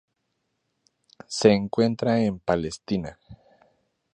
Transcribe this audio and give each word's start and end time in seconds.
Se 1.27 1.51
encuentra 1.51 2.19
en 2.23 2.39
Palestina. 2.39 3.19